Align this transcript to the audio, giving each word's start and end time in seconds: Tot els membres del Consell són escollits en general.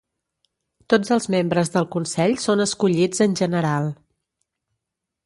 Tot 0.93 1.11
els 1.15 1.27
membres 1.35 1.69
del 1.75 1.87
Consell 1.97 2.33
són 2.45 2.63
escollits 2.65 3.21
en 3.29 3.37
general. 3.43 3.93